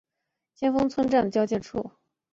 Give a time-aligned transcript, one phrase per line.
[0.55, 1.91] 先锋村站的交界处。